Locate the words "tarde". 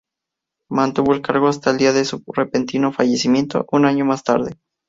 4.23-4.57